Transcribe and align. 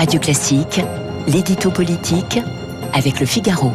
Radio 0.00 0.18
Classique, 0.18 0.80
l'édito 1.28 1.70
politique 1.70 2.40
avec 2.94 3.20
le 3.20 3.26
Figaro. 3.26 3.70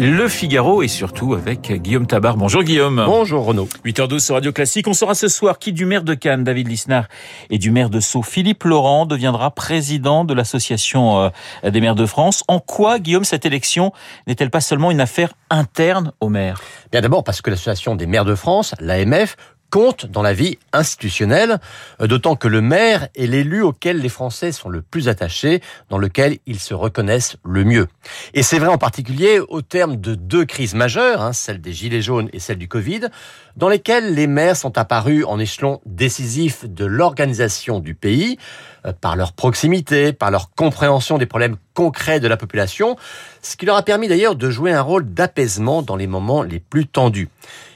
Le 0.00 0.26
Figaro 0.26 0.82
et 0.82 0.88
surtout 0.88 1.34
avec 1.34 1.70
Guillaume 1.80 2.08
Tabar. 2.08 2.36
Bonjour 2.36 2.64
Guillaume. 2.64 3.04
Bonjour 3.06 3.44
Renaud. 3.44 3.68
8h12 3.84 4.18
sur 4.18 4.34
Radio 4.34 4.50
Classique. 4.50 4.88
On 4.88 4.94
saura 4.94 5.14
ce 5.14 5.28
soir 5.28 5.60
qui 5.60 5.72
du 5.72 5.86
maire 5.86 6.02
de 6.02 6.14
Cannes, 6.14 6.42
David 6.42 6.66
Lisnard, 6.66 7.06
et 7.50 7.58
du 7.58 7.70
maire 7.70 7.88
de 7.88 8.00
Sceaux, 8.00 8.22
Philippe 8.22 8.64
Laurent, 8.64 9.06
deviendra 9.06 9.52
président 9.52 10.24
de 10.24 10.34
l'Association 10.34 11.30
euh, 11.64 11.70
des 11.70 11.80
maires 11.80 11.94
de 11.94 12.04
France. 12.04 12.42
En 12.48 12.58
quoi, 12.58 12.98
Guillaume, 12.98 13.24
cette 13.24 13.46
élection 13.46 13.92
n'est-elle 14.26 14.50
pas 14.50 14.60
seulement 14.60 14.90
une 14.90 15.00
affaire 15.00 15.34
interne 15.50 16.10
au 16.18 16.30
maire? 16.30 16.60
Bien 16.90 17.00
d'abord 17.00 17.22
parce 17.22 17.42
que 17.42 17.50
l'Association 17.50 17.94
des 17.94 18.06
maires 18.06 18.24
de 18.24 18.34
France, 18.34 18.74
l'AMF, 18.80 19.36
compte 19.70 20.06
dans 20.06 20.22
la 20.22 20.32
vie 20.32 20.58
institutionnelle, 20.72 21.58
euh, 22.00 22.06
d'autant 22.06 22.36
que 22.36 22.48
le 22.48 22.60
maire 22.60 23.08
est 23.14 23.26
l'élu 23.26 23.62
auquel 23.62 23.98
les 23.98 24.08
Français 24.08 24.52
sont 24.52 24.68
le 24.68 24.82
plus 24.82 25.08
attachés, 25.08 25.60
dans 25.88 25.98
lequel 25.98 26.38
ils 26.46 26.60
se 26.60 26.74
reconnaissent 26.74 27.36
le 27.44 27.64
mieux. 27.64 27.88
Et 28.34 28.42
c'est 28.42 28.58
vrai 28.58 28.68
en 28.68 28.78
particulier 28.78 29.40
au 29.40 29.62
terme 29.62 29.96
de 29.96 30.14
deux 30.14 30.44
crises 30.44 30.74
majeures, 30.74 31.22
hein, 31.22 31.32
celle 31.32 31.60
des 31.60 31.72
Gilets 31.72 32.02
jaunes 32.02 32.28
et 32.32 32.40
celle 32.40 32.58
du 32.58 32.68
Covid, 32.68 33.08
dans 33.56 33.68
lesquelles 33.68 34.14
les 34.14 34.26
maires 34.26 34.56
sont 34.56 34.78
apparus 34.78 35.24
en 35.26 35.38
échelon 35.38 35.80
décisif 35.86 36.64
de 36.64 36.84
l'organisation 36.84 37.80
du 37.80 37.94
pays, 37.94 38.38
euh, 38.86 38.92
par 39.00 39.16
leur 39.16 39.32
proximité, 39.32 40.12
par 40.12 40.30
leur 40.30 40.50
compréhension 40.50 41.18
des 41.18 41.26
problèmes 41.26 41.56
concrets 41.76 42.18
de 42.18 42.26
la 42.26 42.38
population, 42.38 42.96
ce 43.42 43.54
qui 43.56 43.66
leur 43.66 43.76
a 43.76 43.82
permis 43.82 44.08
d'ailleurs 44.08 44.34
de 44.34 44.50
jouer 44.50 44.72
un 44.72 44.80
rôle 44.80 45.04
d'apaisement 45.12 45.82
dans 45.82 45.94
les 45.94 46.06
moments 46.06 46.42
les 46.42 46.58
plus 46.58 46.86
tendus. 46.86 47.28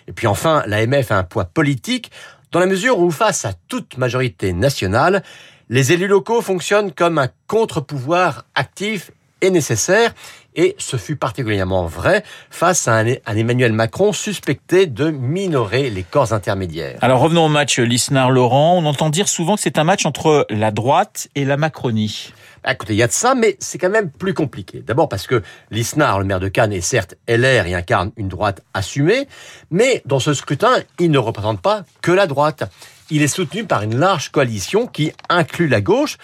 Et 0.08 0.12
puis 0.12 0.26
enfin, 0.26 0.64
l'AMF 0.66 1.12
a 1.12 1.18
un 1.18 1.22
poids 1.22 1.44
politique 1.44 2.10
dans 2.50 2.58
la 2.58 2.66
mesure 2.66 2.98
où, 2.98 3.10
face 3.10 3.44
à 3.44 3.52
toute 3.68 3.98
majorité 3.98 4.52
nationale, 4.52 5.22
les 5.68 5.92
élus 5.92 6.08
locaux 6.08 6.40
fonctionnent 6.40 6.92
comme 6.92 7.18
un 7.18 7.28
contre-pouvoir 7.46 8.46
actif 8.56 9.12
et 9.40 9.50
nécessaire, 9.50 10.14
et 10.56 10.74
ce 10.78 10.96
fut 10.96 11.16
particulièrement 11.16 11.86
vrai 11.86 12.24
face 12.50 12.88
à 12.88 12.98
un, 12.98 13.06
Emmanuel 13.06 13.72
Macron 13.72 14.12
suspecté 14.12 14.86
de 14.86 15.10
minorer 15.10 15.90
les 15.90 16.02
corps 16.02 16.32
intermédiaires. 16.32 16.98
Alors 17.02 17.20
revenons 17.20 17.46
au 17.46 17.48
match 17.48 17.78
Lisnard-Laurent. 17.78 18.76
On 18.76 18.84
entend 18.84 19.10
dire 19.10 19.28
souvent 19.28 19.54
que 19.54 19.60
c'est 19.60 19.78
un 19.78 19.84
match 19.84 20.06
entre 20.06 20.46
la 20.50 20.70
droite 20.70 21.28
et 21.34 21.44
la 21.44 21.56
Macronie. 21.56 22.32
Bah, 22.64 22.72
écoutez, 22.72 22.92
il 22.92 22.98
y 22.98 23.02
a 23.02 23.06
de 23.06 23.12
ça, 23.12 23.34
mais 23.34 23.56
c'est 23.58 23.78
quand 23.78 23.88
même 23.88 24.10
plus 24.10 24.34
compliqué. 24.34 24.82
D'abord 24.86 25.08
parce 25.08 25.26
que 25.26 25.42
Lisnard, 25.70 26.18
le 26.18 26.26
maire 26.26 26.40
de 26.40 26.48
Cannes, 26.48 26.72
est 26.72 26.82
certes 26.82 27.14
LR 27.26 27.66
et 27.66 27.74
incarne 27.74 28.10
une 28.16 28.28
droite 28.28 28.60
assumée, 28.74 29.28
mais 29.70 30.02
dans 30.04 30.20
ce 30.20 30.34
scrutin, 30.34 30.72
il 30.98 31.10
ne 31.10 31.18
représente 31.18 31.60
pas 31.60 31.84
que 32.02 32.12
la 32.12 32.26
droite. 32.26 32.64
Il 33.10 33.22
est 33.22 33.28
soutenu 33.28 33.64
par 33.64 33.82
une 33.82 33.98
large 33.98 34.30
coalition 34.30 34.86
qui 34.86 35.12
inclut 35.28 35.66
la 35.66 35.80
gauche, 35.80 36.16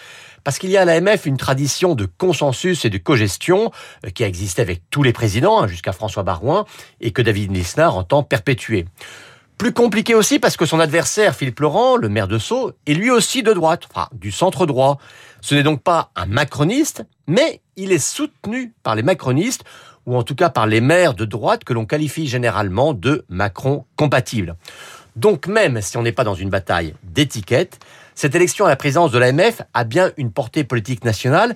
parce 0.45 0.61
qu'il 0.61 0.71
y 0.71 0.77
a 0.77 0.83
à 0.83 0.85
l'AMF 0.85 1.27
une 1.27 1.37
tradition 1.37 1.97
de 1.97 2.07
consensus 2.07 2.85
et 2.85 2.91
de 2.91 2.99
cogestion 2.99 3.73
euh, 4.05 4.11
qui 4.11 4.23
a 4.23 4.29
existé 4.29 4.63
avec 4.63 4.83
tous 4.91 5.03
les 5.03 5.13
présidents, 5.13 5.61
hein, 5.61 5.67
jusqu'à 5.67 5.91
François 5.91 6.23
Barouin, 6.23 6.65
et 7.01 7.11
que 7.11 7.23
David 7.23 7.53
Lisnard 7.53 7.97
entend 7.97 8.23
perpétuer. 8.23 8.87
Plus 9.59 9.73
compliqué 9.73 10.15
aussi 10.15 10.39
parce 10.39 10.57
que 10.57 10.67
son 10.67 10.79
adversaire, 10.79 11.35
Philippe 11.35 11.59
Laurent, 11.59 11.97
le 11.97 12.09
maire 12.09 12.29
de 12.29 12.39
Sceaux, 12.39 12.73
est 12.87 12.95
lui 12.95 13.11
aussi 13.11 13.43
de 13.43 13.53
droite, 13.53 13.85
enfin 13.91 14.09
du 14.13 14.31
centre 14.31 14.67
droit. 14.67 14.99
Ce 15.41 15.57
n'est 15.57 15.65
donc 15.65 15.83
pas 15.83 16.11
un 16.15 16.27
macroniste, 16.27 17.05
mais 17.27 17.63
il 17.75 17.91
est 17.91 17.99
soutenu 17.99 18.75
par 18.85 18.95
les 18.95 19.03
macronistes, 19.03 19.65
ou 20.05 20.17
en 20.17 20.23
tout 20.23 20.35
cas 20.37 20.51
par 20.51 20.67
les 20.67 20.81
maires 20.81 21.15
de 21.15 21.25
droite 21.25 21.65
que 21.65 21.73
l'on 21.73 21.87
qualifie 21.87 22.29
généralement 22.29 22.93
de 22.93 23.25
Macron 23.29 23.87
compatibles. 23.97 24.57
Donc 25.17 25.47
même 25.47 25.81
si 25.83 25.97
on 25.97 26.03
n'est 26.03 26.13
pas 26.13 26.25
dans 26.25 26.35
une 26.35 26.51
bataille 26.51 26.95
d'étiquette, 27.03 27.81
cette 28.15 28.35
élection 28.35 28.65
à 28.67 28.69
la 28.69 28.77
présidence 28.77 29.11
de 29.11 29.19
l'AMF 29.19 29.63
a 29.75 29.85
bien 29.85 30.13
une 30.17 30.31
portée 30.31 30.65
politique 30.65 31.05
nationale 31.05 31.55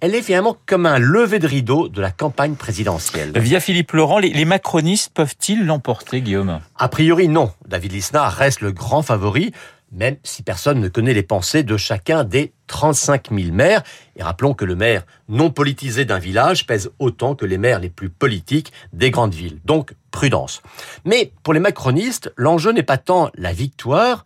elle 0.00 0.14
est 0.14 0.22
finalement 0.22 0.56
comme 0.66 0.84
un 0.84 0.98
lever 0.98 1.38
de 1.38 1.46
rideau 1.46 1.88
de 1.88 2.00
la 2.00 2.10
campagne 2.10 2.54
présidentielle. 2.54 3.32
Via 3.34 3.60
Philippe 3.60 3.92
Laurent, 3.92 4.18
les, 4.18 4.44
macronistes 4.44 5.10
peuvent-ils 5.14 5.64
l'emporter, 5.64 6.20
Guillaume? 6.20 6.60
A 6.76 6.88
priori, 6.88 7.28
non. 7.28 7.50
David 7.66 7.92
Lisnard 7.92 8.34
reste 8.34 8.60
le 8.60 8.72
grand 8.72 9.00
favori, 9.00 9.52
même 9.92 10.16
si 10.22 10.42
personne 10.42 10.80
ne 10.80 10.88
connaît 10.88 11.14
les 11.14 11.22
pensées 11.22 11.62
de 11.62 11.78
chacun 11.78 12.24
des 12.24 12.52
35 12.66 13.28
000 13.32 13.52
maires. 13.52 13.82
Et 14.16 14.22
rappelons 14.22 14.52
que 14.52 14.66
le 14.66 14.76
maire 14.76 15.06
non 15.28 15.50
politisé 15.50 16.04
d'un 16.04 16.18
village 16.18 16.66
pèse 16.66 16.90
autant 16.98 17.34
que 17.34 17.46
les 17.46 17.58
maires 17.58 17.80
les 17.80 17.90
plus 17.90 18.10
politiques 18.10 18.72
des 18.92 19.10
grandes 19.10 19.34
villes. 19.34 19.60
Donc, 19.64 19.94
prudence. 20.16 20.62
Mais 21.04 21.30
pour 21.42 21.52
les 21.52 21.60
macronistes, 21.60 22.32
l'enjeu 22.38 22.72
n'est 22.72 22.82
pas 22.82 22.96
tant 22.96 23.30
la 23.34 23.52
victoire 23.52 24.24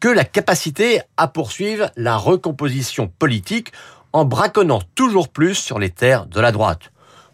que 0.00 0.08
la 0.08 0.24
capacité 0.24 1.00
à 1.16 1.28
poursuivre 1.28 1.92
la 1.96 2.16
recomposition 2.16 3.06
politique 3.06 3.70
en 4.12 4.24
braconnant 4.24 4.80
toujours 4.96 5.28
plus 5.28 5.54
sur 5.54 5.78
les 5.78 5.90
terres 5.90 6.26
de 6.26 6.40
la 6.40 6.50
droite. 6.50 6.90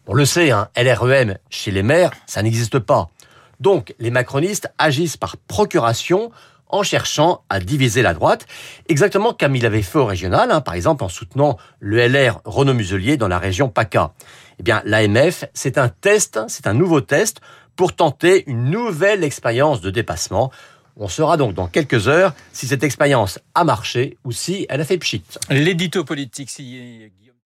On 0.07 0.13
le 0.13 0.27
sait, 0.27 0.51
hein, 0.51 0.69
LREM 0.77 1.39
chez 1.49 1.71
les 1.71 1.83
maires, 1.83 2.11
ça 2.27 2.43
n'existe 2.43 2.79
pas. 2.79 3.09
Donc 3.59 3.95
les 3.99 4.11
macronistes 4.11 4.71
agissent 4.77 5.17
par 5.17 5.39
procuration 5.39 6.31
en 6.69 6.83
cherchant 6.83 7.43
à 7.49 7.59
diviser 7.59 8.03
la 8.03 8.13
droite, 8.13 8.47
exactement 8.91 9.33
comme 9.33 9.57
il 9.57 9.65
avait 9.65 9.81
fait 9.81 9.99
au 9.99 10.05
régional, 10.05 10.51
hein, 10.51 10.61
par 10.61 10.75
exemple 10.75 11.05
en 11.05 11.09
soutenant 11.09 11.57
le 11.81 12.07
LR 12.07 12.43
Renaud 12.45 12.75
Muselier 12.75 13.17
dans 13.17 13.29
la 13.29 13.39
région 13.39 13.71
PACA. 13.71 14.13
Eh 14.59 14.63
bien, 14.63 14.83
l'AMF, 14.85 15.45
c'est 15.55 15.79
un 15.79 15.89
test, 15.89 16.41
c'est 16.49 16.67
un 16.67 16.75
nouveau 16.75 17.01
test 17.01 17.41
pour 17.77 17.95
tenter 17.95 18.45
une 18.47 18.71
nouvelle 18.71 19.25
expérience 19.25 19.81
de 19.81 19.91
dépassement 19.91 20.53
on 20.97 21.09
saura 21.09 21.37
donc 21.37 21.55
dans 21.55 21.67
quelques 21.67 22.09
heures 22.09 22.35
si 22.53 22.67
cette 22.67 22.85
expérience 22.85 23.41
a 23.55 23.65
marché 23.65 24.17
ou 24.25 24.33
si 24.33 24.67
elle 24.69 24.81
a 24.81 24.85
fait 24.85 24.99
pchit. 24.99 25.25